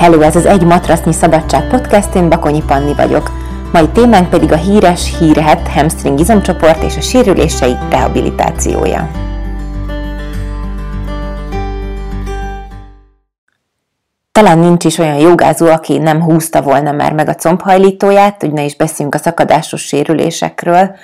[0.00, 3.30] Hello, ez az Egy Matrasznyi Szabadság podcast, én Bakonyi Panni vagyok.
[3.72, 9.10] Mai témánk pedig a híres, hírhet hamstring izomcsoport és a sérülései rehabilitációja.
[14.32, 18.64] Talán nincs is olyan jogázó, aki nem húzta volna már meg a combhajlítóját, hogy ne
[18.64, 20.96] is beszéljünk a szakadásos sérülésekről,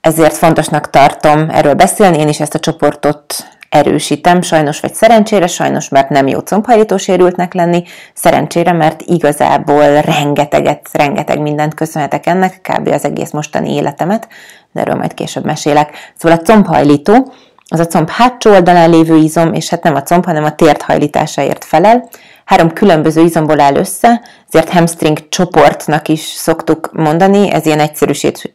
[0.00, 3.34] ezért fontosnak tartom erről beszélni, én is ezt a csoportot
[3.74, 7.82] erősítem, sajnos vagy szerencsére, sajnos, mert nem jó combhajlító sérültnek lenni,
[8.14, 12.88] szerencsére, mert igazából rengeteget, rengeteg mindent köszönhetek ennek, kb.
[12.88, 14.28] az egész mostani életemet,
[14.72, 16.12] de erről majd később mesélek.
[16.16, 17.32] Szóval a combhajlító,
[17.68, 20.82] az a comb hátsó oldalán lévő izom, és hát nem a comb, hanem a tért
[20.82, 22.08] hajlításáért felel,
[22.44, 27.90] három különböző izomból áll össze, ezért hamstring csoportnak is szoktuk mondani, ez ilyen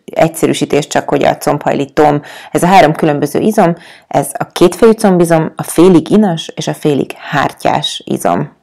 [0.06, 3.76] egyszerűsítés csak, hogy a combhajlítóm, ez a három különböző izom,
[4.08, 8.58] ez a kétfejű combizom, a félig inas és a félig hártyás izom.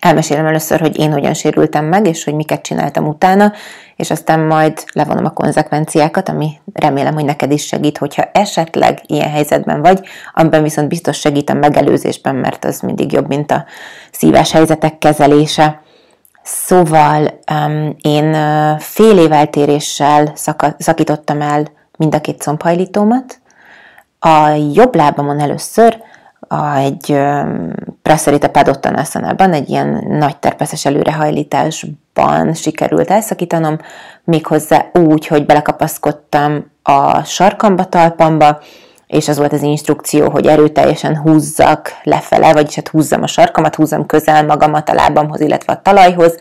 [0.00, 3.52] Elmesélem először, hogy én hogyan sérültem meg, és hogy miket csináltam utána,
[3.96, 9.30] és aztán majd levonom a konzekvenciákat, ami remélem, hogy neked is segít, hogyha esetleg ilyen
[9.30, 13.64] helyzetben vagy, amiben viszont biztos segít a megelőzésben, mert az mindig jobb, mint a
[14.12, 15.80] szíves helyzetek kezelése.
[16.42, 21.66] Szóval um, én uh, fél év eltéréssel szaka, szakítottam el
[21.98, 23.40] mind a két combhajlítómat.
[24.18, 26.02] A jobb lábamon először,
[26.48, 27.18] a, egy
[28.02, 33.78] Praszerita Padottanasana-ban, egy ilyen nagy terpeszes előrehajlításban sikerült elszakítanom,
[34.24, 38.60] méghozzá úgy, hogy belekapaszkodtam a sarkamba, talpamba,
[39.06, 44.06] és az volt az instrukció, hogy erőteljesen húzzak lefele, vagyis hát húzzam a sarkamat, húzzam
[44.06, 46.36] közel magamat a lábamhoz, illetve a talajhoz,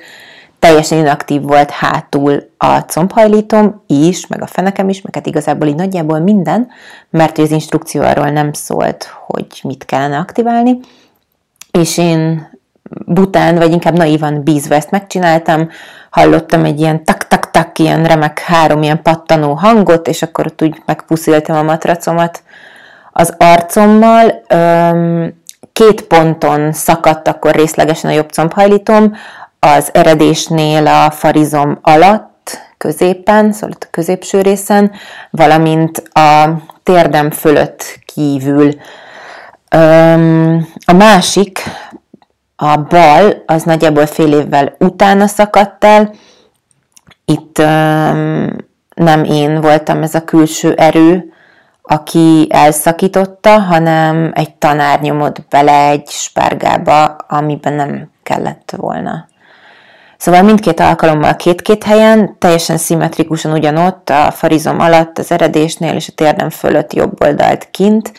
[0.60, 5.76] teljesen inaktív volt hátul a combhajlítom is, meg a fenekem is, meg hát igazából így
[5.76, 6.68] nagyjából minden,
[7.10, 10.80] mert az instrukció arról nem szólt, hogy mit kellene aktiválni,
[11.72, 12.50] és én
[13.06, 15.70] bután, vagy inkább naívan bízva ezt megcsináltam,
[16.10, 21.56] hallottam egy ilyen tak-tak-tak, ilyen remek három ilyen pattanó hangot, és akkor ott úgy megpusziltam
[21.56, 22.44] a matracomat
[23.12, 24.44] az arcommal,
[25.74, 29.16] két ponton szakadt akkor részlegesen a jobb combhajlítom,
[29.60, 34.92] az eredésnél a farizom alatt, középen, szóval a középső részen,
[35.30, 36.50] valamint a
[36.84, 38.74] térdem fölött kívül.
[40.86, 41.60] A másik,
[42.56, 46.14] a bal, az nagyjából fél évvel utána szakadt el.
[47.26, 47.58] Itt
[48.96, 51.34] nem én voltam ez a külső erő,
[51.82, 59.28] aki elszakította, hanem egy tanár nyomott bele egy spárgába, amiben nem kellett volna.
[60.18, 66.16] Szóval mindkét alkalommal két-két helyen, teljesen szimmetrikusan ugyanott, a farizom alatt, az eredésnél és a
[66.16, 68.12] térdem fölött jobb oldalt kint.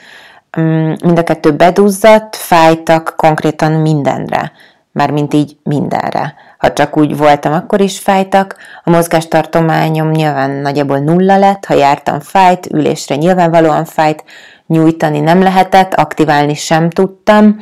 [0.60, 4.52] Mm, mind a kettő beduzzadt, fájtak konkrétan mindenre,
[4.92, 6.34] mint így mindenre.
[6.58, 8.56] Ha csak úgy voltam, akkor is fájtak.
[8.84, 14.24] A mozgástartományom nyilván nagyjából nulla lett, ha jártam fájt, ülésre nyilvánvalóan fájt,
[14.66, 17.56] nyújtani nem lehetett, aktiválni sem tudtam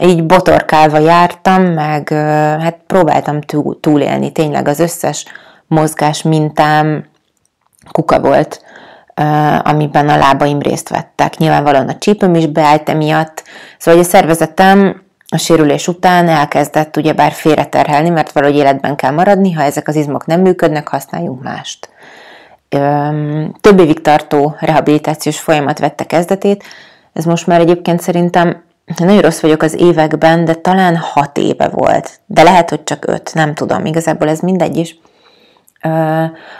[0.00, 2.08] így botorkálva jártam, meg
[2.60, 3.40] hát próbáltam
[3.80, 4.32] túlélni.
[4.32, 5.24] Tényleg az összes
[5.66, 7.04] mozgás mintám
[7.92, 8.62] kuka volt,
[9.62, 11.36] amiben a lábaim részt vettek.
[11.36, 13.42] Nyilvánvalóan a csípőm is beállt emiatt.
[13.78, 19.62] Szóval a szervezetem a sérülés után elkezdett ugyebár félreterhelni, mert valahogy életben kell maradni, ha
[19.62, 21.88] ezek az izmok nem működnek, használjunk mást.
[23.60, 26.64] Több évig tartó rehabilitációs folyamat vette kezdetét,
[27.12, 28.62] ez most már egyébként szerintem
[28.96, 32.20] nagyon rossz vagyok az években, de talán hat éve volt.
[32.26, 33.84] De lehet, hogy csak öt, nem tudom.
[33.84, 34.98] Igazából ez mindegy is.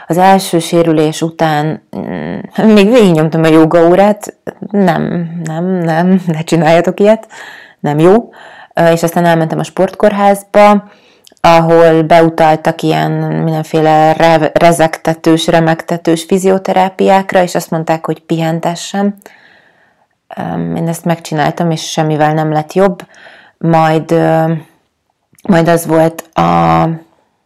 [0.07, 2.37] Az első sérülés után mm,
[2.73, 4.37] még végignyomtam a joga órát,
[4.71, 7.27] nem, nem, nem, ne csináljatok ilyet,
[7.79, 8.29] nem jó.
[8.91, 10.89] És aztán elmentem a sportkórházba,
[11.41, 14.13] ahol beutaltak ilyen mindenféle
[14.53, 19.15] rezektetős, remektetős fizioterápiákra, és azt mondták, hogy pihentessem
[20.75, 23.01] én ezt megcsináltam, és semmivel nem lett jobb.
[23.57, 24.11] Majd,
[25.47, 26.89] majd az volt a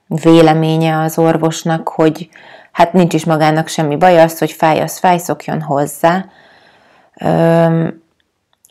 [0.09, 2.29] véleménye az orvosnak, hogy
[2.71, 6.25] hát nincs is magának semmi baj, az, hogy fáj, az fáj, szokjon hozzá.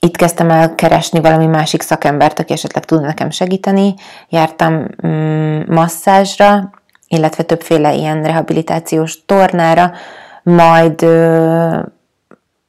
[0.00, 3.94] Itt kezdtem el keresni valami másik szakembert, aki esetleg tud nekem segíteni.
[4.28, 6.70] Jártam mm, masszázsra,
[7.08, 9.92] illetve többféle ilyen rehabilitációs tornára,
[10.42, 11.02] majd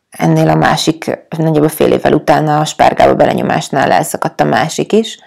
[0.10, 5.20] ennél a másik, nagyjából fél évvel utána a spárgába belenyomásnál elszakadt a másik is.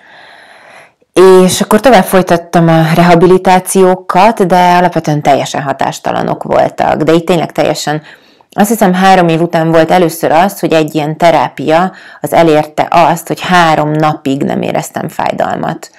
[1.13, 7.03] És akkor tovább folytattam a rehabilitációkat, de alapvetően teljesen hatástalanok voltak.
[7.03, 8.03] De itt tényleg teljesen,
[8.51, 13.29] azt hiszem három év után volt először az, hogy egy ilyen terápia az elérte azt,
[13.29, 15.91] hogy három napig nem éreztem fájdalmat.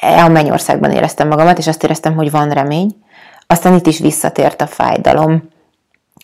[0.00, 2.96] a mennyországban éreztem magamat, és azt éreztem, hogy van remény.
[3.46, 5.48] Aztán itt is visszatért a fájdalom.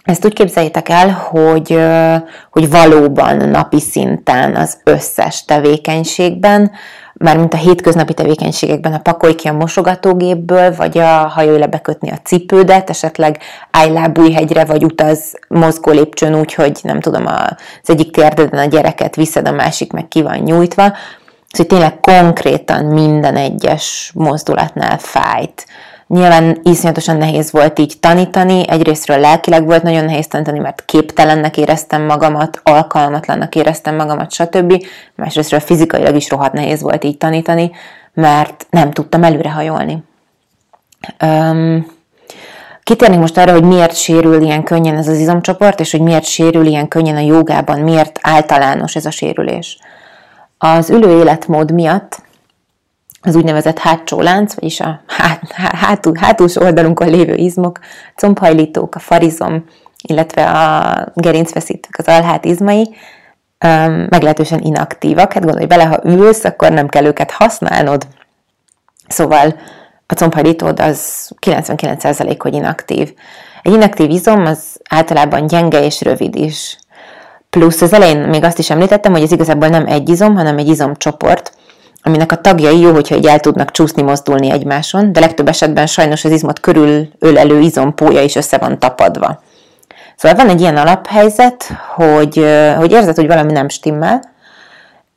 [0.04, 1.78] Ezt úgy képzeljétek el, hogy,
[2.50, 6.70] hogy valóban napi szinten az összes tevékenységben,
[7.20, 12.19] mármint a hétköznapi tevékenységekben a pakolj ki a mosogatógépből, vagy a hajolj le bekötni a
[12.25, 13.38] cipődet, esetleg
[13.70, 19.17] állj lábújhegyre, vagy utaz mozgó lépcsőn úgy, hogy nem tudom, az egyik térdeden a gyereket
[19.17, 20.93] viszed, a másik meg ki van nyújtva.
[21.50, 25.66] Szóval tényleg konkrétan minden egyes mozdulatnál fájt.
[26.10, 32.02] Nyilván iszonyatosan nehéz volt így tanítani, egyrésztről lelkileg volt nagyon nehéz tanítani, mert képtelennek éreztem
[32.02, 34.86] magamat, alkalmatlannak éreztem magamat, stb.
[35.14, 37.70] Másrésztről fizikailag is rohadt nehéz volt így tanítani,
[38.14, 40.02] mert nem tudtam előrehajolni.
[41.24, 41.86] Um,
[42.82, 46.66] Kitérnék most arra, hogy miért sérül ilyen könnyen ez az izomcsoport, és hogy miért sérül
[46.66, 49.78] ilyen könnyen a jogában, miért általános ez a sérülés.
[50.58, 52.22] Az ülő életmód miatt
[53.22, 57.78] az úgynevezett hátsó lánc, vagyis a hát, hátul, hátulsó oldalunkon lévő izmok,
[58.17, 59.64] combhajlítók, a farizom,
[60.02, 62.94] illetve a gerincfeszítők, az alhát izmai
[64.08, 65.32] meglehetősen inaktívak.
[65.32, 68.06] Hát gondolj bele, ha ülsz, akkor nem kell őket használnod.
[69.08, 69.55] Szóval
[70.06, 73.14] a combhajlítód az 99% hogy inaktív.
[73.62, 76.78] Egy inaktív izom az általában gyenge és rövid is.
[77.50, 80.69] Plusz az elején még azt is említettem, hogy ez igazából nem egy izom, hanem egy
[80.69, 81.52] izomcsoport,
[82.02, 86.25] aminek a tagjai jó, hogyha így el tudnak csúszni, mozdulni egymáson, de legtöbb esetben sajnos
[86.25, 89.43] az izmot körül ölelő izompója is össze van tapadva.
[90.17, 91.64] Szóval van egy ilyen alaphelyzet,
[91.94, 94.23] hogy, hogy érzed, hogy valami nem stimmel,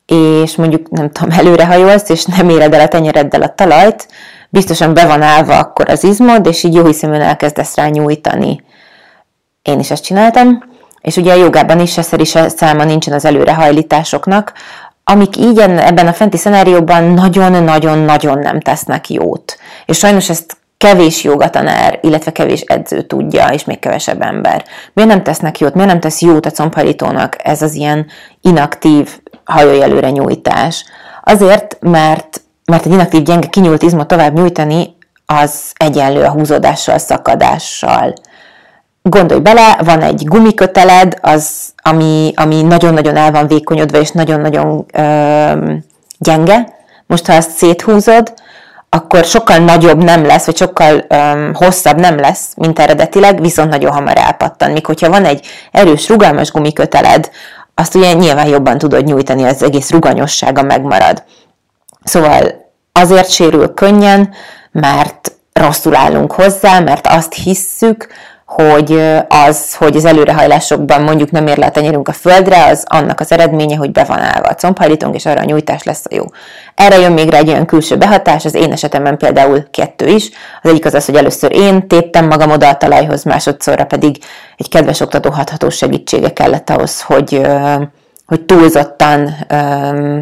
[0.06, 4.08] és mondjuk nem tudom, előrehajolsz, és nem éred el a tenyereddel a talajt,
[4.48, 8.64] biztosan be van állva akkor az izmod, és így jó hiszeműen elkezdesz rá nyújtani.
[9.62, 10.62] Én is ezt csináltam,
[11.00, 14.52] és ugye a jogában is ezer is a száma nincsen az előrehajlításoknak,
[15.04, 19.58] amik így ebben a fenti szenárióban nagyon-nagyon-nagyon nem tesznek jót.
[19.86, 24.64] És sajnos ezt kevés jogatanár, illetve kevés edző tudja, és még kevesebb ember.
[24.92, 25.74] Miért nem tesznek jót?
[25.74, 28.06] Miért nem tesz jót a combhajítónak ez az ilyen
[28.40, 30.84] inaktív hajolj előre nyújtás?
[31.22, 34.96] Azért, mert, mert egy inaktív gyenge kinyúlt izmot tovább nyújtani,
[35.26, 38.14] az egyenlő a húzódással, szakadással.
[39.08, 45.72] Gondolj bele, van egy gumiköteled, az, ami, ami nagyon-nagyon el van vékonyodva, és nagyon-nagyon ö,
[46.18, 46.68] gyenge.
[47.06, 48.34] Most, ha ezt széthúzod,
[48.88, 53.92] akkor sokkal nagyobb nem lesz, vagy sokkal ö, hosszabb nem lesz, mint eredetileg, viszont nagyon
[53.92, 54.70] hamar elpattan.
[54.70, 57.30] Míg hogyha van egy erős, rugalmas gumiköteled,
[57.74, 61.22] azt ugye nyilván jobban tudod nyújtani, az egész ruganyossága megmarad.
[62.04, 64.34] Szóval azért sérül könnyen,
[64.72, 68.06] mert rosszul állunk hozzá, mert azt hisszük,
[68.54, 73.20] hogy az, hogy az előrehajlásokban mondjuk nem ér le a tenyerünk a földre, az annak
[73.20, 76.24] az eredménye, hogy be van állva a combhajlítónk, és arra a nyújtás lesz a jó.
[76.74, 80.30] Erre jön még rá egy olyan külső behatás, az én esetemben például kettő is.
[80.62, 84.16] Az egyik az az, hogy először én téptem magam oda a talajhoz, másodszorra pedig
[84.56, 87.40] egy kedves oktató hatható segítsége kellett ahhoz, hogy,
[88.26, 89.34] hogy túlzottan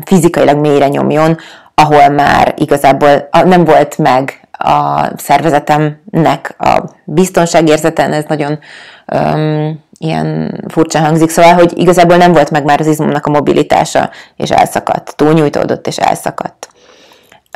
[0.05, 1.37] fizikailag mélyre nyomjon,
[1.75, 8.59] ahol már igazából nem volt meg a szervezetemnek a biztonságérzeten, ez nagyon
[9.07, 14.11] um, ilyen furcsa hangzik, szóval, hogy igazából nem volt meg már az izmomnak a mobilitása,
[14.37, 16.69] és elszakadt, túlnyújtódott és elszakadt.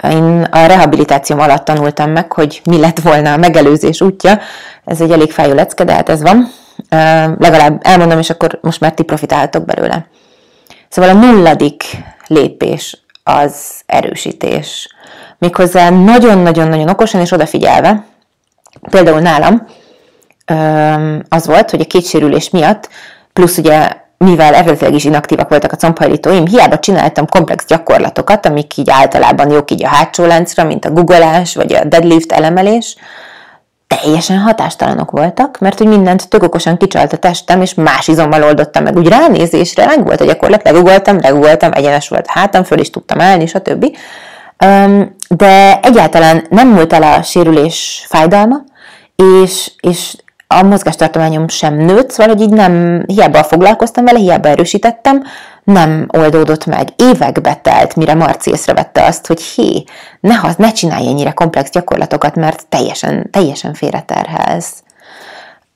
[0.02, 4.38] Én a rehabilitációm alatt tanultam meg, hogy mi lett volna a megelőzés útja.
[4.84, 6.48] Ez egy elég fájó lecke, de hát ez van.
[7.38, 10.06] Legalább elmondom, és akkor most már ti profitáltok belőle.
[10.88, 11.84] Szóval a nulladik
[12.26, 14.88] lépés az erősítés
[15.38, 18.04] méghozzá nagyon-nagyon-nagyon okosan és odafigyelve.
[18.90, 19.66] Például nálam
[21.28, 22.88] az volt, hogy a kétsérülés miatt,
[23.32, 23.88] plusz ugye
[24.18, 29.70] mivel eredetileg is inaktívak voltak a combhajlítóim, hiába csináltam komplex gyakorlatokat, amik így általában jók
[29.70, 32.96] így a hátsó láncra, mint a googolás, vagy a deadlift elemelés,
[33.86, 38.82] teljesen hatástalanok voltak, mert hogy mindent tök okosan kicsalt a testem, és más izommal oldottam
[38.82, 38.96] meg.
[38.96, 43.46] Úgy ránézésre meg volt a gyakorlat, legugoltam, legugoltam, egyenes volt hátam, föl is tudtam állni,
[43.46, 43.96] stb
[45.28, 48.64] de egyáltalán nem múlt el a sérülés fájdalma,
[49.42, 55.22] és, és a mozgástartományom sem nőtt, szóval, hogy így nem, hiába foglalkoztam vele, hiába erősítettem,
[55.64, 56.88] nem oldódott meg.
[56.96, 59.84] Évekbe telt, mire Marci észrevette azt, hogy hé,
[60.20, 64.82] ne, ne csinálj ennyire komplex gyakorlatokat, mert teljesen, teljesen félreterhelsz.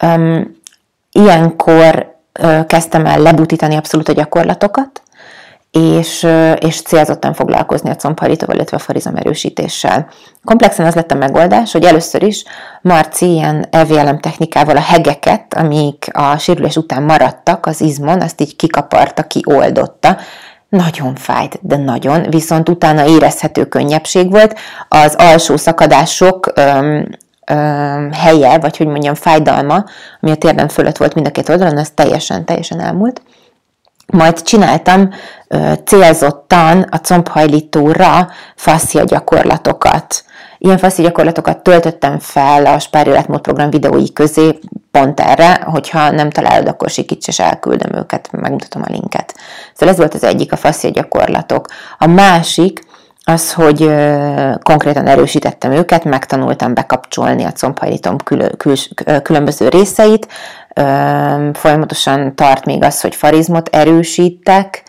[0.04, 0.56] Um,
[1.12, 5.02] ilyenkor uh, kezdtem el lebutítani abszolút a gyakorlatokat,
[5.70, 6.26] és,
[6.58, 10.08] és célzottan foglalkozni a combhajlítóval, illetve a farizom erősítéssel.
[10.44, 12.44] Komplexen az lett a megoldás, hogy először is
[12.82, 18.56] Marci ilyen EVLM technikával a hegeket, amik a sérülés után maradtak az izmon, azt így
[18.56, 20.16] kikaparta, kioldotta.
[20.68, 24.58] nagyon fájt, de nagyon, viszont utána érezhető könnyebbség volt.
[24.88, 27.08] Az alsó szakadások öm,
[27.46, 29.84] öm, helye, vagy hogy mondjam, fájdalma,
[30.20, 33.22] ami a térden fölött volt mind a két oldalon, az teljesen, teljesen elmúlt.
[34.10, 35.08] Majd csináltam
[35.48, 40.24] ö, célzottan a combhajlítóra faszia gyakorlatokat.
[40.58, 44.58] Ilyen faszi gyakorlatokat töltöttem fel a Spár Életmód program videói közé,
[44.90, 49.34] pont erre, hogyha nem találod, akkor sikíts és elküldöm őket, megmutatom a linket.
[49.74, 51.66] Szóval ez volt az egyik, a faszi gyakorlatok.
[51.98, 52.80] A másik,
[53.30, 53.90] az, hogy
[54.62, 60.28] konkrétan erősítettem őket, megtanultam bekapcsolni a combhajlítom kül- kül- különböző részeit,
[61.52, 64.82] folyamatosan tart még az, hogy farizmot erősítek,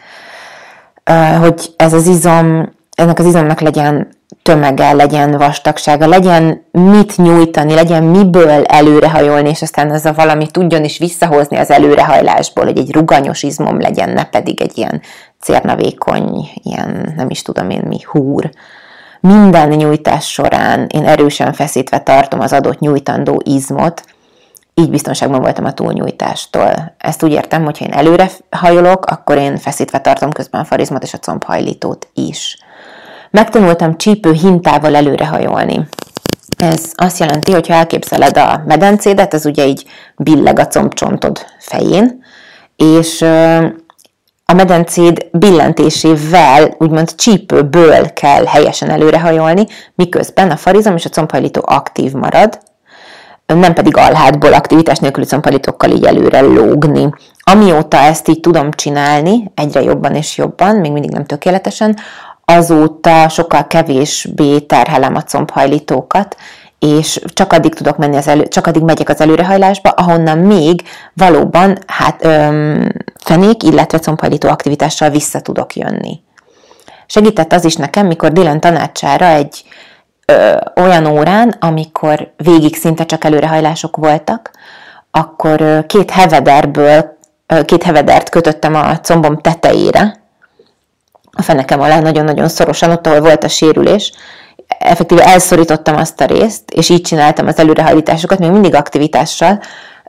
[1.39, 4.07] hogy ez az izom, ennek az izomnak legyen
[4.43, 10.83] tömege, legyen vastagsága, legyen mit nyújtani, legyen miből előrehajolni, és aztán ez a valami tudjon
[10.83, 15.01] is visszahozni az előrehajlásból, hogy egy ruganyos izmom legyen, ne pedig egy ilyen
[15.41, 18.49] cérnavékony, ilyen nem is tudom én mi, húr.
[19.19, 24.03] Minden nyújtás során én erősen feszítve tartom az adott nyújtandó izmot,
[24.73, 26.95] így biztonságban voltam a túlnyújtástól.
[26.97, 31.03] Ezt úgy értem, hogy ha én előre hajolok, akkor én feszítve tartom közben a farizmot
[31.03, 32.57] és a combhajlítót is.
[33.31, 35.87] Megtanultam csípő hintával előrehajolni.
[36.57, 39.85] Ez azt jelenti, hogy ha elképzeled a medencédet, ez ugye így
[40.17, 42.23] billeg a combcsontod fején,
[42.75, 43.25] és
[44.51, 49.65] a medencéd billentésével, úgymond csípőből kell helyesen előrehajolni,
[49.95, 52.59] miközben a farizom és a combhajlító aktív marad,
[53.45, 57.09] nem pedig alhátból aktivitás nélküli combhajlítókkal így előre lógni.
[57.43, 61.97] Amióta ezt így tudom csinálni, egyre jobban és jobban, még mindig nem tökéletesen,
[62.45, 66.35] azóta sokkal kevésbé terhelem a combhajlítókat,
[66.81, 70.81] és csak addig tudok menni az elő, csak addig megyek az előrehajlásba, ahonnan még
[71.13, 72.91] valóban hát, öm,
[73.23, 76.21] fenék, illetve combhajlító aktivitással vissza tudok jönni.
[77.05, 79.63] Segített az is nekem, mikor Dylan tanácsára egy
[80.25, 84.51] ö, olyan órán, amikor végig szinte csak előrehajlások voltak,
[85.11, 90.19] akkor ö, két hevederből, ö, két hevedert kötöttem a combom tetejére,
[91.31, 94.11] a fenekem alá nagyon-nagyon szorosan, ott, ahol volt a sérülés,
[94.79, 99.61] effektíve elszorítottam azt a részt, és így csináltam az előrehajlításokat, még mindig aktivitással,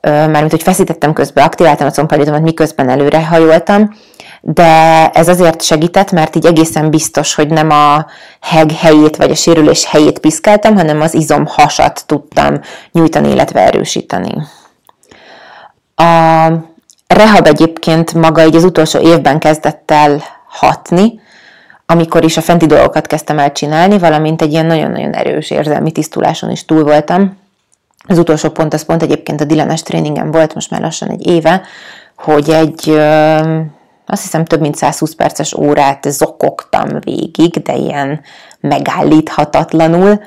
[0.03, 3.95] mármint hogy feszítettem közben, aktiváltam a combhajlítomat, miközben előrehajoltam,
[4.41, 8.07] de ez azért segített, mert így egészen biztos, hogy nem a
[8.41, 12.61] heg helyét vagy a sérülés helyét piszkáltam, hanem az izom hasat tudtam
[12.93, 14.43] nyújtani, illetve erősíteni.
[15.95, 16.47] A
[17.07, 21.21] rehab egyébként maga így az utolsó évben kezdett el hatni,
[21.93, 26.51] amikor is a fenti dolgokat kezdtem el csinálni, valamint egy ilyen nagyon-nagyon erős érzelmi tisztuláson
[26.51, 27.37] is túl voltam.
[28.09, 31.63] Az utolsó pont, az pont egyébként a Dilanes tréningem volt, most már lassan egy éve,
[32.17, 32.89] hogy egy,
[34.07, 38.21] azt hiszem több mint 120 perces órát zokogtam végig, de ilyen
[38.61, 40.21] megállíthatatlanul.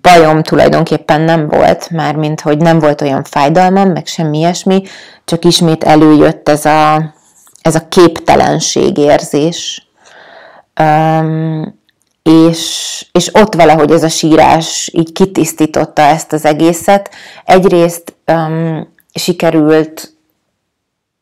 [0.00, 4.82] Bajom tulajdonképpen nem volt, mármint hogy nem volt olyan fájdalmam, meg semmi ilyesmi,
[5.24, 7.14] csak ismét előjött ez a,
[7.62, 9.87] ez a képtelenség érzés,
[10.78, 11.76] Um,
[12.22, 17.10] és, és ott valahogy ez a sírás így kitisztította ezt az egészet.
[17.44, 20.12] Egyrészt um, sikerült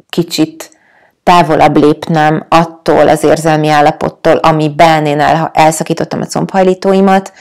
[0.09, 0.71] kicsit
[1.23, 7.33] távolabb lépnem attól az érzelmi állapottól, amiben én el, elszakítottam a combhajlítóimat,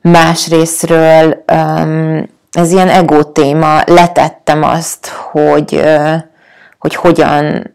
[0.00, 6.14] másrésztről um, ez ilyen ego téma, letettem azt, hogy, uh,
[6.78, 7.74] hogy hogyan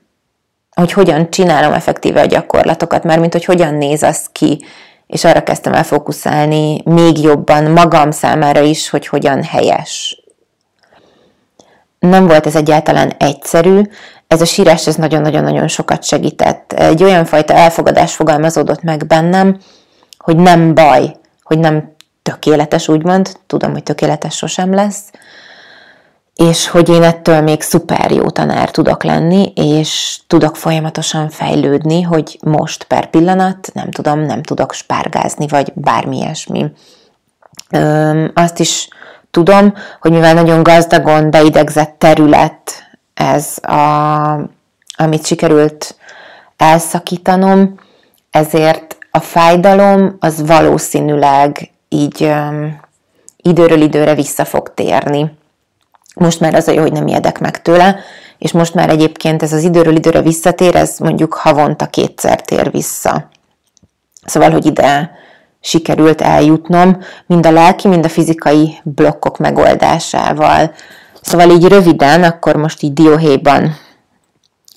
[0.76, 4.66] hogy hogyan csinálom effektíve a gyakorlatokat, mert mint hogy hogyan néz az ki,
[5.08, 10.24] és arra kezdtem el fókuszálni még jobban magam számára is, hogy hogyan helyes.
[12.00, 13.82] Nem volt ez egyáltalán egyszerű,
[14.28, 16.74] ez a sírás ez nagyon-nagyon-nagyon sokat segített.
[16.74, 19.58] Egy olyan fajta elfogadás fogalmazódott meg bennem,
[20.18, 25.12] hogy nem baj, hogy nem tökéletes, úgymond, tudom, hogy tökéletes sosem lesz,
[26.36, 32.40] és hogy én ettől még szuper jó tanár tudok lenni, és tudok folyamatosan fejlődni, hogy
[32.44, 36.66] most per pillanat nem tudom, nem tudok spárgázni, vagy bármi ilyesmi.
[37.70, 38.88] Öm, azt is
[39.32, 42.72] tudom, hogy mivel nagyon gazdagon beidegzett terület
[43.14, 44.32] ez, a,
[44.96, 45.96] amit sikerült
[46.58, 47.76] elszakítanom,
[48.32, 52.80] ezért a fájdalom az valószínűleg így öm,
[53.38, 55.40] időről időre vissza fog térni
[56.16, 58.00] most már az a jó, hogy nem ijedek meg tőle,
[58.38, 63.30] és most már egyébként ez az időről időre visszatér, ez mondjuk havonta kétszer tér vissza.
[64.26, 65.12] Szóval, hogy ide
[65.62, 70.74] sikerült eljutnom, mind a lelki, mind a fizikai blokkok megoldásával.
[71.22, 73.76] Szóval így röviden, akkor most így dióhéjban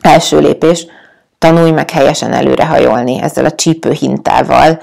[0.01, 0.87] első lépés,
[1.39, 4.81] tanulj meg helyesen előrehajolni ezzel a csípőhintával,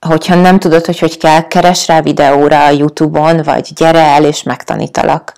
[0.00, 4.42] hogyha nem tudod, hogy hogy kell, keres rá videóra a Youtube-on, vagy gyere el és
[4.42, 5.32] megtanítalak.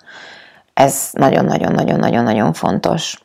[0.79, 3.19] Ez nagyon-nagyon-nagyon-nagyon-nagyon fontos.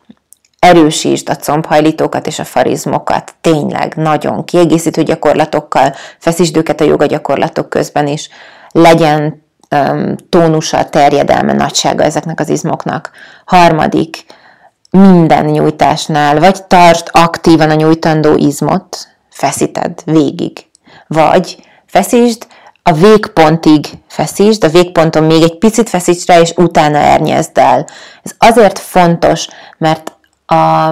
[0.59, 7.69] Erősítsd a combhajlítókat és a farizmokat, tényleg, nagyon kiegészítő gyakorlatokkal, feszítsd őket a joga gyakorlatok
[7.69, 8.29] közben is,
[8.71, 13.11] legyen um, tónusa, terjedelme, nagysága ezeknek az izmoknak.
[13.45, 14.25] Harmadik,
[14.91, 18.97] minden nyújtásnál, vagy tartsd aktívan a nyújtandó izmot,
[19.31, 20.67] feszíted végig.
[21.07, 22.47] Vagy feszítsd,
[22.87, 27.87] a végpontig feszítsd, a végponton még egy picit feszítsd rá, és utána ernyezd el.
[28.23, 29.49] Ez azért fontos,
[29.79, 30.13] mert
[30.47, 30.89] a,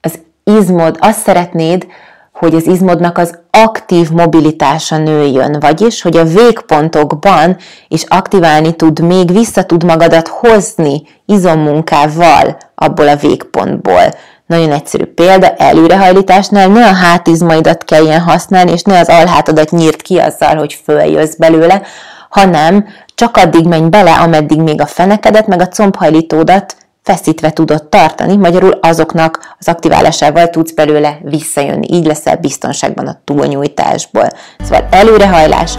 [0.00, 1.86] az izmod, azt szeretnéd,
[2.32, 7.56] hogy az izmodnak az aktív mobilitása nőjön, vagyis, hogy a végpontokban
[7.88, 14.14] is aktiválni tud, még vissza tud magadat hozni izommunkával abból a végpontból.
[14.46, 20.18] Nagyon egyszerű példa, előrehajlításnál ne a hátizmaidat kelljen használni, és ne az alhátadat nyírt ki
[20.18, 21.82] azzal, hogy följössz belőle,
[22.28, 28.36] hanem csak addig menj bele, ameddig még a fenekedet, meg a combhajlítódat feszítve tudod tartani,
[28.36, 31.86] magyarul azoknak az aktiválásával tudsz belőle visszajönni.
[31.90, 34.28] Így leszel biztonságban a túlnyújtásból.
[34.58, 35.74] Szóval előrehajlás,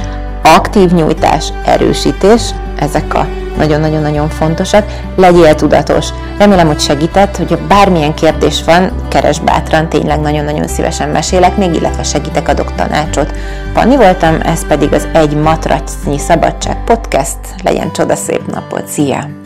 [0.45, 2.41] aktív nyújtás, erősítés,
[2.79, 4.85] ezek a nagyon-nagyon-nagyon fontosak.
[5.15, 6.07] Legyél tudatos.
[6.37, 12.03] Remélem, hogy segített, hogyha bármilyen kérdés van, keres bátran, tényleg nagyon-nagyon szívesen mesélek még, illetve
[12.03, 13.33] segítek, adok tanácsot.
[13.73, 17.37] Panni voltam, ez pedig az Egy Matracnyi Szabadság Podcast.
[17.63, 19.44] Legyen csodaszép napot, szia!